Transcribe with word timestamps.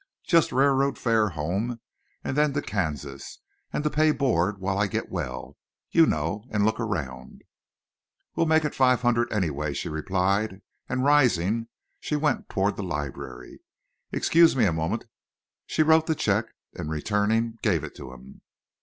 "Just 0.25 0.51
railroad 0.51 0.97
fare 0.97 1.29
home, 1.29 1.79
and 2.23 2.35
then 2.35 2.53
to 2.53 2.61
Kansas, 2.63 3.37
and 3.71 3.83
to 3.83 3.89
pay 3.91 4.11
board 4.11 4.57
while 4.59 4.79
I 4.79 4.87
get 4.87 5.11
well, 5.11 5.57
you 5.91 6.07
know, 6.07 6.43
and 6.49 6.65
look 6.65 6.79
around." 6.79 7.43
"We'll 8.35 8.47
make 8.47 8.65
it 8.65 8.73
five 8.73 9.01
hundred, 9.03 9.31
anyway," 9.31 9.73
she 9.75 9.89
replied, 9.89 10.63
and, 10.89 11.03
rising, 11.05 11.67
she 11.99 12.15
went 12.15 12.49
toward 12.49 12.77
the 12.77 12.81
library. 12.83 13.59
"Excuse 14.11 14.55
me 14.55 14.65
a 14.65 14.73
moment." 14.73 15.05
She 15.67 15.83
wrote 15.83 16.07
the 16.07 16.15
check 16.15 16.45
and, 16.73 16.89
returning, 16.89 17.59
gave 17.61 17.83
it 17.83 17.93
to 17.97 18.11
him. 18.11 18.41